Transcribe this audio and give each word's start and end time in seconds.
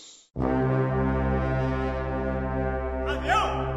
Avião! 3.26 3.75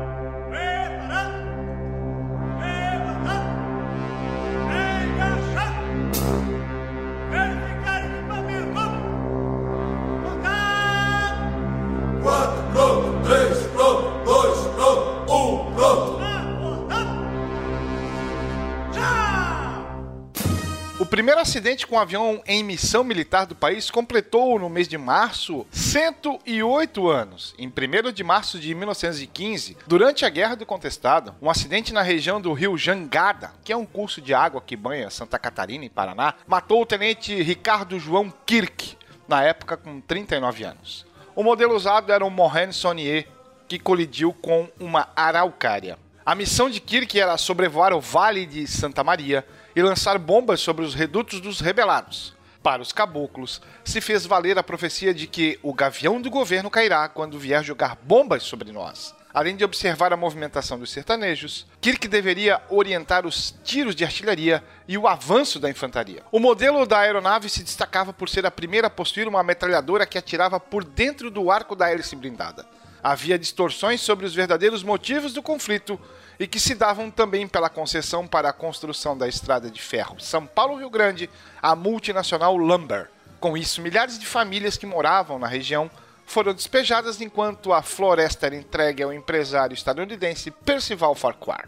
Primeiro 21.19 21.41
acidente 21.41 21.85
com 21.85 21.97
um 21.97 21.99
avião 21.99 22.41
em 22.47 22.63
missão 22.63 23.03
militar 23.03 23.45
do 23.45 23.57
país 23.57 23.91
completou 23.91 24.57
no 24.57 24.69
mês 24.69 24.87
de 24.87 24.97
março 24.97 25.67
108 25.73 27.09
anos. 27.09 27.57
Em 27.59 27.67
1 27.67 28.13
de 28.13 28.23
março 28.23 28.57
de 28.57 28.73
1915, 28.73 29.77
durante 29.85 30.25
a 30.25 30.29
Guerra 30.29 30.55
do 30.55 30.65
Contestado, 30.65 31.35
um 31.43 31.51
acidente 31.51 31.93
na 31.93 32.03
região 32.03 32.41
do 32.41 32.53
rio 32.53 32.79
Jangada, 32.79 33.51
que 33.65 33.73
é 33.73 33.77
um 33.77 33.85
curso 33.85 34.21
de 34.21 34.33
água 34.33 34.63
que 34.65 34.77
banha 34.77 35.11
Santa 35.11 35.41
Catarina 35.41 35.85
e 35.85 35.91
Paraná, 35.91 36.35
matou 36.47 36.83
o 36.83 36.87
tenente 36.87 37.35
Ricardo 37.43 37.99
João 37.99 38.33
Kirk, 38.47 38.97
na 39.27 39.43
época 39.43 39.77
com 39.77 40.01
39 40.01 40.63
anos. 40.63 41.05
O 41.35 41.43
modelo 41.43 41.75
usado 41.75 42.13
era 42.13 42.25
um 42.25 42.31
Morin 42.31 42.71
Saunier, 42.71 43.27
que 43.67 43.81
colidiu 43.81 44.33
com 44.33 44.69
uma 44.79 45.09
araucária. 45.17 45.99
A 46.29 46.35
missão 46.35 46.69
de 46.69 46.79
Kirk 46.79 47.19
era 47.19 47.39
sobrevoar 47.39 47.95
o 47.95 48.03
Vale 48.03 48.45
de 48.45 48.67
Santa 48.67 49.03
Maria 49.03 49.47
e 49.75 49.81
lançar 49.81 50.19
bombas 50.19 50.61
sobre 50.61 50.85
os 50.85 50.95
redutos 50.95 51.41
dos 51.41 51.59
rebelados. 51.59 52.35
Para 52.63 52.83
os 52.83 52.93
caboclos, 52.93 53.63
se 53.83 53.99
fez 53.99 54.27
valer 54.27 54.59
a 54.59 54.63
profecia 54.63 55.15
de 55.15 55.27
que 55.27 55.59
o 55.63 55.73
gavião 55.73 56.21
do 56.21 56.29
governo 56.29 56.69
cairá 56.69 57.09
quando 57.09 57.39
vier 57.39 57.65
jogar 57.65 57.97
bombas 58.03 58.43
sobre 58.43 58.71
nós. 58.73 59.15
Além 59.33 59.57
de 59.57 59.65
observar 59.65 60.13
a 60.13 60.19
movimentação 60.19 60.79
dos 60.79 60.91
sertanejos, 60.91 61.67
Kirk 61.81 62.07
deveria 62.07 62.61
orientar 62.69 63.25
os 63.25 63.55
tiros 63.65 63.95
de 63.95 64.05
artilharia 64.05 64.63
e 64.87 64.99
o 64.99 65.09
avanço 65.09 65.59
da 65.59 65.71
infantaria. 65.71 66.23
O 66.31 66.39
modelo 66.39 66.85
da 66.85 66.99
aeronave 66.99 67.49
se 67.49 67.63
destacava 67.63 68.13
por 68.13 68.29
ser 68.29 68.45
a 68.45 68.51
primeira 68.51 68.89
a 68.89 68.91
possuir 68.91 69.27
uma 69.27 69.43
metralhadora 69.43 70.05
que 70.05 70.19
atirava 70.19 70.61
por 70.61 70.85
dentro 70.85 71.31
do 71.31 71.51
arco 71.51 71.75
da 71.75 71.91
hélice 71.91 72.15
blindada. 72.15 72.67
Havia 73.09 73.39
distorções 73.39 74.03
sobre 74.03 74.27
os 74.27 74.35
verdadeiros 74.35 74.83
motivos 74.83 75.33
do 75.33 75.43
conflito 75.43 75.99
e 76.39 76.47
que 76.47 76.61
se 76.61 76.75
davam 76.75 77.11
também 77.11 77.49
pela 77.49 77.71
concessão 77.71 78.27
para 78.27 78.51
a 78.51 78.53
construção 78.53 79.17
da 79.17 79.27
estrada 79.27 79.71
de 79.71 79.81
ferro 79.81 80.21
São 80.21 80.47
Paulo-Rio 80.47 80.91
Grande 80.91 81.31
à 81.63 81.75
multinacional 81.75 82.55
Lumber. 82.55 83.09
Com 83.41 83.57
isso, 83.57 83.81
milhares 83.81 84.19
de 84.19 84.27
famílias 84.27 84.77
que 84.77 84.85
moravam 84.85 85.39
na 85.39 85.47
região 85.47 85.91
foram 86.27 86.53
despejadas 86.53 87.19
enquanto 87.23 87.73
a 87.73 87.81
floresta 87.81 88.45
era 88.45 88.57
entregue 88.57 89.03
ao 89.03 89.11
empresário 89.11 89.73
estadunidense 89.73 90.51
Percival 90.51 91.15
Farquhar. 91.15 91.67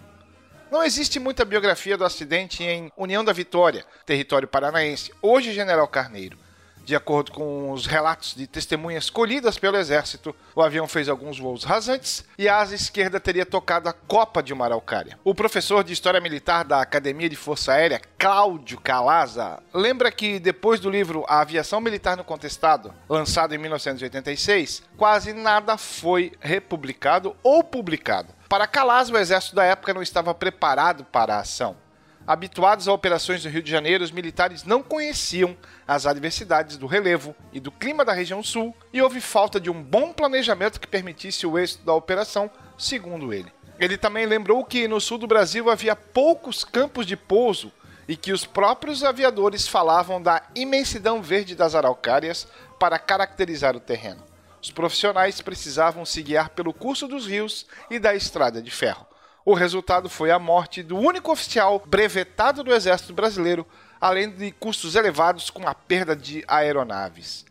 Não 0.70 0.84
existe 0.84 1.18
muita 1.18 1.46
biografia 1.46 1.96
do 1.96 2.04
acidente 2.04 2.62
em 2.62 2.92
União 2.98 3.24
da 3.24 3.32
Vitória, 3.32 3.86
território 4.04 4.46
paranaense, 4.46 5.10
hoje 5.22 5.54
General 5.54 5.88
Carneiro. 5.88 6.36
De 6.90 6.96
acordo 6.96 7.30
com 7.30 7.70
os 7.70 7.86
relatos 7.86 8.34
de 8.34 8.48
testemunhas 8.48 9.08
colhidas 9.08 9.56
pelo 9.56 9.76
exército, 9.76 10.34
o 10.56 10.60
avião 10.60 10.88
fez 10.88 11.08
alguns 11.08 11.38
voos 11.38 11.62
rasantes 11.62 12.24
e 12.36 12.48
a 12.48 12.56
asa 12.56 12.74
esquerda 12.74 13.20
teria 13.20 13.46
tocado 13.46 13.88
a 13.88 13.92
copa 13.92 14.42
de 14.42 14.52
uma 14.52 14.64
araucária. 14.64 15.16
O 15.22 15.32
professor 15.32 15.84
de 15.84 15.92
História 15.92 16.20
Militar 16.20 16.64
da 16.64 16.82
Academia 16.82 17.28
de 17.28 17.36
Força 17.36 17.74
Aérea, 17.74 18.02
Cláudio 18.18 18.80
Calaza, 18.80 19.62
lembra 19.72 20.10
que 20.10 20.40
depois 20.40 20.80
do 20.80 20.90
livro 20.90 21.24
A 21.28 21.42
Aviação 21.42 21.80
Militar 21.80 22.16
no 22.16 22.24
Contestado, 22.24 22.92
lançado 23.08 23.54
em 23.54 23.58
1986, 23.58 24.82
quase 24.96 25.32
nada 25.32 25.78
foi 25.78 26.32
republicado 26.40 27.36
ou 27.40 27.62
publicado. 27.62 28.34
Para 28.48 28.66
Calaza, 28.66 29.12
o 29.12 29.16
exército 29.16 29.54
da 29.54 29.62
época 29.62 29.94
não 29.94 30.02
estava 30.02 30.34
preparado 30.34 31.04
para 31.04 31.36
a 31.36 31.40
ação. 31.42 31.76
Habituados 32.30 32.86
a 32.86 32.92
operações 32.92 33.44
no 33.44 33.50
Rio 33.50 33.60
de 33.60 33.68
Janeiro, 33.68 34.04
os 34.04 34.12
militares 34.12 34.62
não 34.62 34.84
conheciam 34.84 35.56
as 35.84 36.06
adversidades 36.06 36.76
do 36.76 36.86
relevo 36.86 37.34
e 37.52 37.58
do 37.58 37.72
clima 37.72 38.04
da 38.04 38.12
região 38.12 38.40
sul 38.40 38.72
e 38.92 39.02
houve 39.02 39.20
falta 39.20 39.58
de 39.58 39.68
um 39.68 39.82
bom 39.82 40.12
planejamento 40.12 40.78
que 40.78 40.86
permitisse 40.86 41.44
o 41.44 41.58
êxito 41.58 41.84
da 41.84 41.92
operação, 41.92 42.48
segundo 42.78 43.34
ele. 43.34 43.52
Ele 43.80 43.98
também 43.98 44.26
lembrou 44.26 44.64
que 44.64 44.86
no 44.86 45.00
sul 45.00 45.18
do 45.18 45.26
Brasil 45.26 45.68
havia 45.68 45.96
poucos 45.96 46.62
campos 46.62 47.04
de 47.04 47.16
pouso 47.16 47.72
e 48.06 48.16
que 48.16 48.32
os 48.32 48.46
próprios 48.46 49.02
aviadores 49.02 49.66
falavam 49.66 50.22
da 50.22 50.40
imensidão 50.54 51.20
verde 51.20 51.56
das 51.56 51.74
araucárias 51.74 52.46
para 52.78 52.96
caracterizar 52.96 53.74
o 53.74 53.80
terreno. 53.80 54.22
Os 54.62 54.70
profissionais 54.70 55.40
precisavam 55.40 56.04
se 56.04 56.22
guiar 56.22 56.50
pelo 56.50 56.72
curso 56.72 57.08
dos 57.08 57.26
rios 57.26 57.66
e 57.90 57.98
da 57.98 58.14
estrada 58.14 58.62
de 58.62 58.70
ferro. 58.70 59.09
O 59.44 59.54
resultado 59.54 60.10
foi 60.10 60.30
a 60.30 60.38
morte 60.38 60.82
do 60.82 60.98
único 60.98 61.32
oficial 61.32 61.82
brevetado 61.86 62.62
do 62.62 62.74
Exército 62.74 63.14
Brasileiro, 63.14 63.66
além 63.98 64.28
de 64.30 64.52
custos 64.52 64.94
elevados 64.94 65.48
com 65.48 65.66
a 65.66 65.74
perda 65.74 66.14
de 66.14 66.44
aeronaves. 66.46 67.46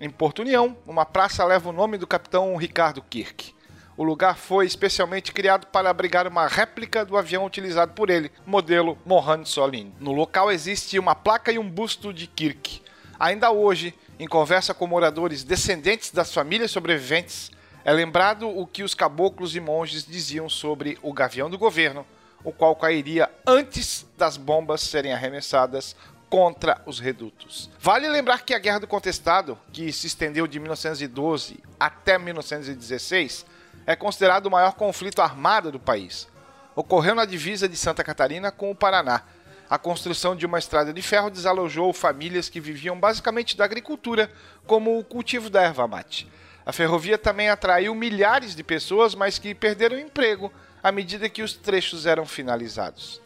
Em 0.00 0.08
Porto 0.08 0.42
União, 0.42 0.76
uma 0.86 1.04
praça 1.04 1.44
leva 1.44 1.68
o 1.68 1.72
nome 1.72 1.98
do 1.98 2.06
capitão 2.06 2.54
Ricardo 2.56 3.02
Kirk. 3.02 3.52
O 3.96 4.04
lugar 4.04 4.36
foi 4.36 4.66
especialmente 4.66 5.32
criado 5.32 5.66
para 5.66 5.90
abrigar 5.90 6.28
uma 6.28 6.46
réplica 6.46 7.04
do 7.04 7.16
avião 7.16 7.44
utilizado 7.44 7.92
por 7.92 8.08
ele, 8.08 8.30
modelo 8.44 8.96
Mohan 9.04 9.44
Solin. 9.44 9.92
No 9.98 10.12
local 10.12 10.52
existe 10.52 10.98
uma 10.98 11.14
placa 11.14 11.50
e 11.50 11.58
um 11.58 11.68
busto 11.68 12.12
de 12.12 12.26
Kirk. 12.26 12.82
Ainda 13.18 13.50
hoje, 13.50 13.94
em 14.18 14.28
conversa 14.28 14.74
com 14.74 14.86
moradores 14.86 15.42
descendentes 15.42 16.10
das 16.12 16.32
famílias 16.32 16.70
sobreviventes, 16.70 17.50
é 17.86 17.92
lembrado 17.92 18.48
o 18.48 18.66
que 18.66 18.82
os 18.82 18.96
caboclos 18.96 19.54
e 19.54 19.60
monges 19.60 20.04
diziam 20.04 20.48
sobre 20.48 20.98
o 21.02 21.12
gavião 21.12 21.48
do 21.48 21.56
governo, 21.56 22.04
o 22.42 22.50
qual 22.50 22.74
cairia 22.74 23.30
antes 23.46 24.04
das 24.18 24.36
bombas 24.36 24.80
serem 24.80 25.12
arremessadas 25.12 25.94
contra 26.28 26.82
os 26.84 26.98
redutos. 26.98 27.70
Vale 27.78 28.08
lembrar 28.08 28.42
que 28.42 28.52
a 28.52 28.58
Guerra 28.58 28.80
do 28.80 28.88
Contestado, 28.88 29.56
que 29.72 29.92
se 29.92 30.08
estendeu 30.08 30.48
de 30.48 30.58
1912 30.58 31.62
até 31.78 32.18
1916, 32.18 33.46
é 33.86 33.94
considerado 33.94 34.46
o 34.46 34.50
maior 34.50 34.72
conflito 34.72 35.22
armado 35.22 35.70
do 35.70 35.78
país. 35.78 36.26
Ocorreu 36.74 37.14
na 37.14 37.24
divisa 37.24 37.68
de 37.68 37.76
Santa 37.76 38.02
Catarina 38.02 38.50
com 38.50 38.68
o 38.68 38.74
Paraná. 38.74 39.22
A 39.70 39.78
construção 39.78 40.34
de 40.34 40.44
uma 40.44 40.58
estrada 40.58 40.92
de 40.92 41.02
ferro 41.02 41.30
desalojou 41.30 41.92
famílias 41.92 42.48
que 42.48 42.58
viviam 42.58 42.98
basicamente 42.98 43.56
da 43.56 43.64
agricultura, 43.64 44.28
como 44.66 44.98
o 44.98 45.04
cultivo 45.04 45.48
da 45.48 45.62
erva 45.62 45.86
mate. 45.86 46.28
A 46.66 46.72
ferrovia 46.72 47.16
também 47.16 47.48
atraiu 47.48 47.94
milhares 47.94 48.56
de 48.56 48.64
pessoas, 48.64 49.14
mas 49.14 49.38
que 49.38 49.54
perderam 49.54 49.96
emprego 49.96 50.52
à 50.82 50.90
medida 50.90 51.28
que 51.28 51.40
os 51.40 51.52
trechos 51.52 52.06
eram 52.06 52.26
finalizados. 52.26 53.20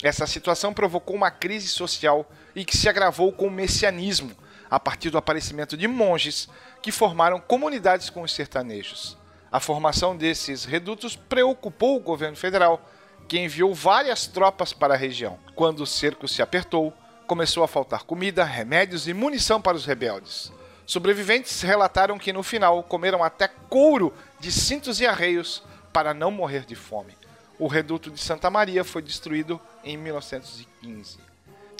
Essa 0.00 0.24
situação 0.24 0.72
provocou 0.72 1.16
uma 1.16 1.30
crise 1.30 1.66
social 1.66 2.30
e 2.54 2.64
que 2.64 2.76
se 2.76 2.88
agravou 2.88 3.32
com 3.32 3.48
o 3.48 3.50
messianismo, 3.50 4.30
a 4.70 4.78
partir 4.78 5.10
do 5.10 5.18
aparecimento 5.18 5.76
de 5.76 5.88
monges 5.88 6.48
que 6.80 6.92
formaram 6.92 7.40
comunidades 7.40 8.08
com 8.08 8.22
os 8.22 8.32
sertanejos. 8.32 9.18
A 9.50 9.58
formação 9.58 10.16
desses 10.16 10.64
redutos 10.64 11.16
preocupou 11.16 11.96
o 11.96 12.00
governo 12.00 12.36
federal, 12.36 12.88
que 13.26 13.38
enviou 13.38 13.74
várias 13.74 14.28
tropas 14.28 14.72
para 14.72 14.94
a 14.94 14.96
região. 14.96 15.40
Quando 15.56 15.80
o 15.80 15.86
cerco 15.86 16.28
se 16.28 16.40
apertou, 16.40 16.92
começou 17.26 17.64
a 17.64 17.68
faltar 17.68 18.04
comida, 18.04 18.44
remédios 18.44 19.08
e 19.08 19.14
munição 19.14 19.60
para 19.60 19.76
os 19.76 19.84
rebeldes. 19.84 20.52
Sobreviventes 20.86 21.62
relataram 21.62 22.16
que 22.16 22.32
no 22.32 22.44
final 22.44 22.80
comeram 22.84 23.24
até 23.24 23.48
couro 23.48 24.14
de 24.38 24.52
cintos 24.52 25.00
e 25.00 25.06
arreios 25.06 25.62
para 25.92 26.14
não 26.14 26.30
morrer 26.30 26.64
de 26.64 26.76
fome. 26.76 27.16
O 27.58 27.66
reduto 27.66 28.10
de 28.10 28.20
Santa 28.20 28.48
Maria 28.50 28.84
foi 28.84 29.02
destruído 29.02 29.60
em 29.82 29.96
1915. 29.96 31.18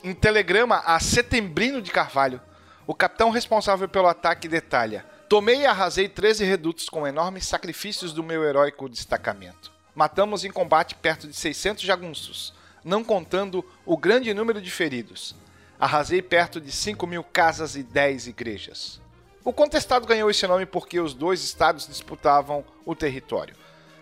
Em 0.02 0.12
telegrama 0.12 0.82
a 0.84 0.98
Setembrino 0.98 1.80
de 1.80 1.92
Carvalho, 1.92 2.40
o 2.86 2.94
capitão 2.94 3.30
responsável 3.30 3.88
pelo 3.88 4.08
ataque 4.08 4.48
detalha: 4.48 5.04
Tomei 5.28 5.60
e 5.60 5.66
arrasei 5.66 6.08
13 6.08 6.44
redutos 6.44 6.88
com 6.88 7.06
enormes 7.06 7.46
sacrifícios 7.46 8.12
do 8.12 8.24
meu 8.24 8.42
heróico 8.42 8.88
destacamento. 8.88 9.70
Matamos 9.94 10.44
em 10.44 10.50
combate 10.50 10.94
perto 10.94 11.28
de 11.28 11.34
600 11.34 11.82
jagunços, 11.82 12.54
não 12.84 13.04
contando 13.04 13.64
o 13.84 13.96
grande 13.96 14.32
número 14.34 14.60
de 14.60 14.70
feridos. 14.70 15.34
Arrasei 15.78 16.22
perto 16.22 16.60
de 16.60 16.72
5 16.72 17.06
mil 17.06 17.22
casas 17.22 17.76
e 17.76 17.82
10 17.82 18.28
igrejas. 18.28 19.00
O 19.44 19.52
contestado 19.52 20.06
ganhou 20.06 20.30
esse 20.30 20.46
nome 20.46 20.66
porque 20.66 20.98
os 20.98 21.14
dois 21.14 21.42
estados 21.44 21.86
disputavam 21.86 22.64
o 22.84 22.94
território. 22.94 23.54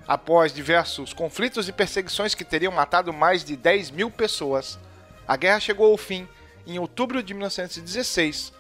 Após 0.07 0.53
diversos 0.53 1.13
conflitos 1.13 1.69
e 1.69 1.73
perseguições 1.73 2.35
que 2.35 2.45
teriam 2.45 2.73
matado 2.73 3.13
mais 3.13 3.45
de 3.45 3.57
10 3.57 3.91
mil 3.91 4.11
pessoas, 4.11 4.79
a 5.27 5.37
guerra 5.37 5.61
chegou 5.61 5.91
ao 5.91 5.97
fim 5.97 6.29
em 6.67 6.79
outubro 6.79 7.23
de 7.23 7.35
1916, 7.35 8.53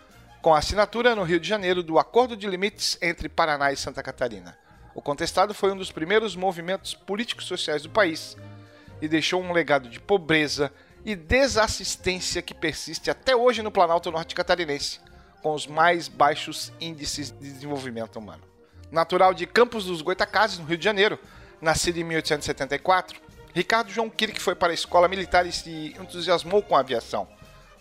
com 0.43 0.55
a 0.55 0.59
assinatura 0.59 1.15
no 1.15 1.23
Rio 1.23 1.41
de 1.41 1.49
Janeiro 1.49 1.83
do 1.83 1.99
Acordo 1.99 2.37
de 2.37 2.47
Limites 2.47 2.99
entre 3.01 3.29
Paraná 3.29 3.73
e 3.73 3.77
Santa 3.77 4.03
Catarina. 4.03 4.59
O 4.95 5.03
contestado 5.03 5.55
foi 5.55 5.73
um 5.73 5.77
dos 5.77 5.91
primeiros 5.91 6.37
movimentos 6.37 6.95
políticos 6.95 7.47
sociais 7.47 7.83
do 7.83 7.91
país 7.91 8.37
e 9.01 9.09
deixou 9.09 9.43
um 9.43 9.53
legado 9.53 9.89
de 9.89 9.99
pobreza 9.99 10.73
e 11.05 11.15
desassistência 11.15 12.41
que 12.41 12.55
persiste 12.55 13.11
até 13.11 13.37
hoje 13.37 13.63
no 13.63 13.71
Planalto 13.71 14.11
Norte 14.11 14.35
Catarinense, 14.35 15.01
com 15.43 15.55
os 15.55 15.67
mais 15.67 16.09
baixos 16.09 16.73
índices 16.81 17.31
de 17.31 17.53
desenvolvimento 17.53 18.17
humano. 18.17 18.43
Natural 18.91 19.35
de 19.35 19.47
Campos 19.47 19.85
dos 19.85 20.01
Goitacazes, 20.01 20.59
no 20.59 20.65
Rio 20.65 20.79
de 20.79 20.85
Janeiro, 20.85 21.19
nascido 21.61 21.99
em 21.99 22.05
1874, 22.05 23.21
Ricardo 23.53 23.91
João 23.91 24.09
Kirk 24.09 24.41
foi 24.41 24.55
para 24.55 24.73
a 24.73 24.75
escola 24.75 25.07
militar 25.09 25.47
e 25.47 25.53
se 25.53 25.95
entusiasmou 26.01 26.63
com 26.63 26.77
a 26.77 26.81
aviação, 26.81 27.29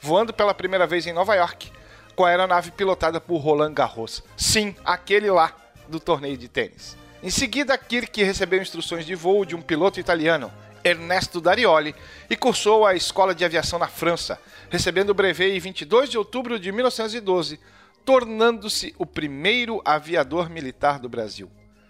voando 0.01 0.33
pela 0.33 0.53
primeira 0.53 0.85
vez 0.85 1.07
em 1.07 1.13
Nova 1.13 1.35
York 1.35 1.71
com 2.15 2.25
a 2.25 2.29
aeronave 2.29 2.71
pilotada 2.71 3.19
por 3.19 3.37
Roland 3.37 3.73
Garros. 3.73 4.23
Sim, 4.37 4.75
aquele 4.85 5.29
lá 5.31 5.55
do 5.87 5.99
torneio 5.99 6.37
de 6.37 6.47
tênis. 6.47 6.95
Em 7.21 7.29
seguida, 7.29 7.77
Kirk 7.77 8.21
recebeu 8.21 8.61
instruções 8.61 9.05
de 9.05 9.15
voo 9.15 9.45
de 9.45 9.55
um 9.55 9.61
piloto 9.61 9.99
italiano, 9.99 10.51
Ernesto 10.83 11.39
Darioli, 11.39 11.95
e 12.29 12.35
cursou 12.35 12.85
a 12.85 12.95
escola 12.95 13.33
de 13.33 13.45
aviação 13.45 13.79
na 13.79 13.87
França, 13.87 14.39
recebendo 14.69 15.11
o 15.11 15.13
brevet 15.13 15.55
em 15.55 15.59
22 15.59 16.09
de 16.09 16.17
outubro 16.17 16.59
de 16.59 16.71
1912, 16.71 17.59
tornando-se 18.03 18.93
o 18.97 19.05
primeiro 19.05 19.81
aviador 19.85 20.49
militar 20.49 20.99
do 20.99 21.07
Brasil. 21.07 21.49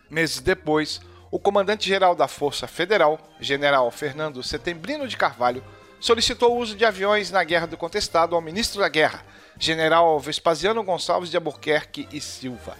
Meses 0.09 0.39
depois, 0.39 1.01
o 1.31 1.39
comandante-geral 1.39 2.15
da 2.15 2.27
Força 2.27 2.67
Federal, 2.67 3.19
general 3.39 3.89
Fernando 3.89 4.43
Setembrino 4.43 5.07
de 5.07 5.17
Carvalho, 5.17 5.63
solicitou 5.99 6.53
o 6.53 6.59
uso 6.59 6.75
de 6.75 6.85
aviões 6.85 7.31
na 7.31 7.43
Guerra 7.43 7.65
do 7.65 7.77
Contestado 7.77 8.35
ao 8.35 8.41
ministro 8.41 8.81
da 8.81 8.89
Guerra, 8.89 9.25
general 9.57 10.19
Vespasiano 10.19 10.83
Gonçalves 10.83 11.31
de 11.31 11.37
Albuquerque 11.37 12.07
e 12.11 12.21
Silva. 12.21 12.77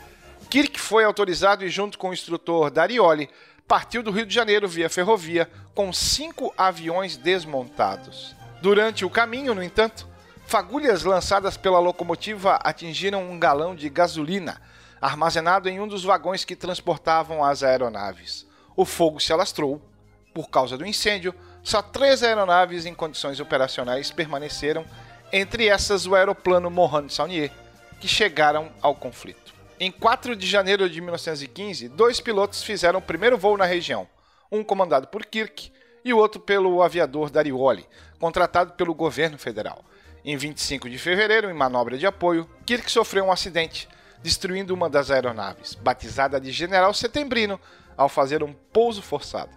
Kirk 0.50 0.80
foi 0.80 1.04
autorizado 1.04 1.66
e, 1.66 1.70
junto 1.70 1.98
com 1.98 2.10
o 2.10 2.14
instrutor 2.14 2.70
Darioli, 2.70 3.28
partiu 3.74 4.04
do 4.04 4.12
Rio 4.12 4.24
de 4.24 4.36
Janeiro 4.36 4.68
via 4.68 4.88
ferrovia 4.88 5.50
com 5.74 5.92
cinco 5.92 6.54
aviões 6.56 7.18
desmontados. 7.18 8.36
Durante 8.62 9.04
o 9.04 9.10
caminho, 9.10 9.56
no 9.56 9.64
entanto, 9.64 10.08
fagulhas 10.46 11.04
lançadas 11.04 11.58
pela 11.58 11.80
locomotiva 11.80 12.60
atingiram 12.64 13.28
um 13.28 13.40
galão 13.40 13.74
de 13.74 13.90
gasolina 13.90 14.62
armazenado 15.02 15.68
em 15.68 15.80
um 15.80 15.88
dos 15.88 16.04
vagões 16.04 16.46
que 16.46 16.56
transportavam 16.56 17.44
as 17.44 17.64
aeronaves. 17.64 18.46
O 18.76 18.86
fogo 18.86 19.20
se 19.20 19.34
alastrou. 19.34 19.82
Por 20.36 20.52
causa 20.52 20.78
do 20.78 20.86
incêndio, 20.86 21.34
só 21.64 21.82
três 21.82 22.22
aeronaves 22.22 22.86
em 22.86 22.94
condições 22.94 23.40
operacionais 23.40 24.12
permaneceram, 24.12 24.86
entre 25.32 25.68
essas 25.68 26.06
o 26.06 26.14
aeroplano 26.14 26.70
Mohan 26.70 27.10
Saunier, 27.10 27.52
que 28.00 28.08
chegaram 28.08 28.70
ao 28.84 28.94
conflito. 28.94 29.53
Em 29.84 29.92
4 29.92 30.34
de 30.34 30.48
janeiro 30.48 30.90
de 30.90 31.02
1915, 31.02 31.90
dois 31.90 32.22
pilotos 32.22 32.64
fizeram 32.64 33.00
o 33.00 33.02
primeiro 33.02 33.38
voo 33.38 33.58
na 33.58 33.66
região, 33.66 34.08
um 34.50 34.64
comandado 34.64 35.10
por 35.10 35.26
Kirk 35.26 35.74
e 36.06 36.14
o 36.14 36.18
outro 36.18 36.40
pelo 36.40 36.82
aviador 36.82 37.30
Darioli, 37.30 37.86
contratado 38.18 38.76
pelo 38.76 38.94
governo 38.94 39.38
federal. 39.38 39.84
Em 40.24 40.38
25 40.38 40.90
de 40.90 40.98
fevereiro, 40.98 41.50
em 41.50 41.54
manobra 41.54 41.98
de 41.98 42.08
apoio, 42.08 42.50
Kirk 42.66 42.90
sofreu 42.90 43.26
um 43.26 43.32
acidente, 43.34 43.90
destruindo 44.22 44.74
uma 44.74 44.90
das 44.90 45.12
aeronaves, 45.12 45.76
batizada 45.76 46.40
de 46.40 46.50
General 46.50 46.94
Setembrino, 46.94 47.60
ao 47.98 48.08
fazer 48.08 48.42
um 48.42 48.54
pouso 48.54 49.02
forçado. 49.02 49.52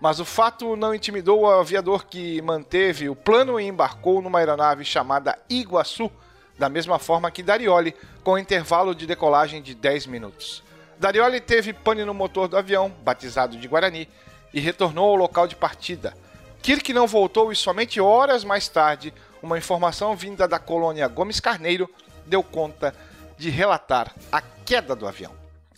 Mas 0.00 0.20
o 0.20 0.24
fato 0.24 0.76
não 0.76 0.94
intimidou 0.94 1.40
o 1.40 1.50
aviador 1.50 2.06
que 2.06 2.40
manteve 2.40 3.08
o 3.08 3.16
plano 3.16 3.58
e 3.58 3.66
embarcou 3.66 4.22
numa 4.22 4.38
aeronave 4.38 4.84
chamada 4.84 5.36
Iguaçu, 5.50 6.08
da 6.58 6.68
mesma 6.68 6.98
forma 6.98 7.30
que 7.30 7.42
Darioli, 7.42 7.94
com 8.22 8.38
intervalo 8.38 8.94
de 8.94 9.06
decolagem 9.06 9.62
de 9.62 9.74
10 9.74 10.06
minutos. 10.06 10.62
Darioli 10.98 11.40
teve 11.40 11.72
pane 11.72 12.04
no 12.04 12.14
motor 12.14 12.48
do 12.48 12.56
avião, 12.56 12.90
batizado 13.02 13.56
de 13.56 13.68
Guarani, 13.68 14.08
e 14.52 14.60
retornou 14.60 15.10
ao 15.10 15.16
local 15.16 15.46
de 15.46 15.54
partida. 15.54 16.16
Kirk 16.62 16.92
não 16.92 17.06
voltou 17.06 17.52
e 17.52 17.56
somente 17.56 18.00
horas 18.00 18.42
mais 18.42 18.68
tarde, 18.68 19.12
uma 19.42 19.58
informação 19.58 20.16
vinda 20.16 20.48
da 20.48 20.58
colônia 20.58 21.06
Gomes 21.06 21.38
Carneiro 21.38 21.88
deu 22.24 22.42
conta 22.42 22.94
de 23.36 23.50
relatar 23.50 24.14
a 24.32 24.40
queda 24.40 24.96
do 24.96 25.06
avião. 25.06 25.32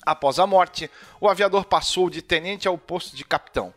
Após 0.06 0.38
a 0.38 0.46
morte, 0.46 0.90
o 1.20 1.28
aviador 1.28 1.64
passou 1.64 2.08
de 2.08 2.22
tenente 2.22 2.66
ao 2.66 2.78
posto 2.78 3.14
de 3.14 3.25
capitão. 3.25 3.75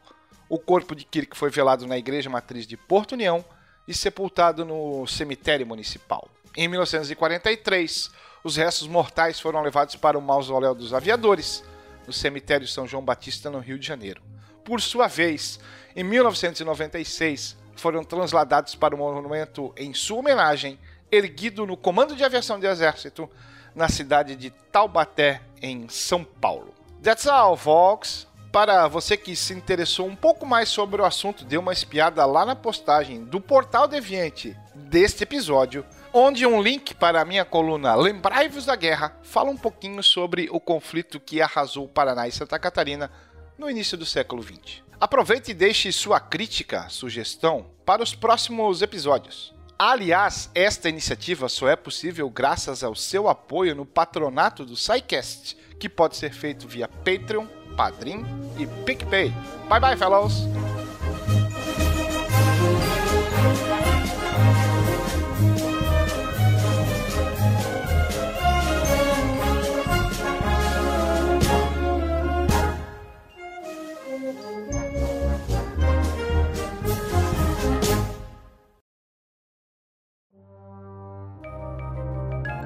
O 0.48 0.57
corpo 0.59 0.95
de 0.95 1.03
Kirk 1.03 1.36
foi 1.36 1.50
velado 1.50 1.86
na 1.88 1.98
igreja 1.98 2.30
matriz 2.30 2.65
de 2.65 2.77
Porto 2.77 3.13
União 3.13 3.44
e 3.88 3.94
sepultado 3.94 4.63
no 4.63 5.06
cemitério 5.07 5.65
municipal. 5.65 6.30
Em 6.56 6.68
1943, 6.68 8.12
os 8.44 8.57
restos 8.57 8.88
mortais 8.88 9.39
foram 9.39 9.62
levados 9.62 9.95
para 9.95 10.18
o 10.18 10.21
Mausoléu 10.21 10.75
dos 10.75 10.94
Aviadores, 10.94 11.63
no 12.06 12.12
cemitério 12.12 12.68
São 12.68 12.86
João 12.86 13.03
Batista, 13.03 13.50
no 13.50 13.59
Rio 13.59 13.80
de 13.80 13.88
Janeiro. 13.88 14.21
Por 14.65 14.81
sua 14.81 15.07
vez, 15.07 15.59
em 15.95 16.03
1996, 16.03 17.57
foram 17.75 18.03
transladados 18.03 18.75
para 18.75 18.94
o 18.94 18.98
monumento 18.98 19.74
em 19.77 19.94
sua 19.94 20.19
homenagem, 20.19 20.77
erguido 21.09 21.65
no 21.65 21.77
Comando 21.77 22.15
de 22.15 22.24
Aviação 22.24 22.59
do 22.59 22.68
Exército, 22.68 23.30
na 23.74 23.88
cidade 23.88 24.36
de 24.36 24.50
Taubaté, 24.50 25.42
em 25.62 25.88
São 25.88 26.24
Paulo. 26.24 26.74
That's 27.01 27.27
all, 27.27 27.56
folks! 27.56 28.27
Para 28.51 28.89
você 28.89 29.15
que 29.15 29.33
se 29.38 29.53
interessou 29.53 30.06
um 30.06 30.15
pouco 30.15 30.45
mais 30.45 30.68
sobre 30.68 31.01
o 31.01 31.06
assunto, 31.06 31.45
dê 31.45 31.57
uma 31.57 31.71
espiada 31.71 32.25
lá 32.25 32.45
na 32.45 32.56
postagem 32.57 33.24
do 33.24 33.39
Portal 33.39 33.88
Deviante 33.88 34.57
deste 34.75 35.24
episódio 35.24 35.86
onde 36.13 36.46
um 36.46 36.62
link 36.62 36.94
para 36.94 37.22
a 37.22 37.25
minha 37.25 37.46
coluna 37.46 37.96
Lembrai-vos 37.96 38.66
da 38.66 38.75
Guerra 38.75 39.18
fala 39.24 39.50
um 39.50 39.58
pouquinho 39.58 40.02
sobre 40.04 40.50
o 40.52 40.60
conflito 40.60 41.19
que 41.19 41.42
arrasou 41.42 41.88
Paraná 41.88 42.28
e 42.28 42.31
Santa 42.31 42.60
Catarina 42.60 43.12
no 43.58 43.69
início 43.69 43.98
do 43.98 44.06
século 44.06 44.42
XX. 44.42 44.81
Aproveite 45.00 45.52
e 45.52 45.54
deixe 45.56 45.92
sua 45.92 46.19
crítica, 46.19 46.88
sugestão 46.90 47.66
para 47.86 48.04
os 48.04 48.13
próximos 48.13 48.81
episódios. 48.81 49.53
Aliás, 49.77 50.50
esta 50.53 50.89
iniciativa 50.89 51.50
só 51.50 51.68
é 51.68 51.75
possível 51.75 52.30
graças 52.30 52.84
ao 52.84 52.96
seu 52.96 53.27
apoio 53.27 53.74
no 53.74 53.86
patronato 53.86 54.63
do 54.63 54.75
SciCast, 54.75 55.58
que 55.80 55.89
pode 55.89 56.18
ser 56.18 56.32
feito 56.32 56.68
via 56.68 56.88
Patreon, 56.88 57.48
Padrim 57.75 58.24
e 58.60 58.68
PicPay. 58.86 59.34
Bye 59.68 59.80
bye, 59.80 59.98
fellows! 59.98 60.71